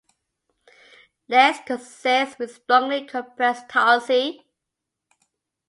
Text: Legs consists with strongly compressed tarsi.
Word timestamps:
Legs 1.27 1.59
consists 1.63 2.39
with 2.39 2.55
strongly 2.55 3.05
compressed 3.05 3.69
tarsi. 3.69 4.43